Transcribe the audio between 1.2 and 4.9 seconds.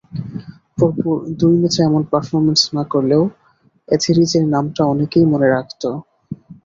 দুই ম্যাচে এমন পারফরম্যান্স না করলেও এথেরিজের নামটা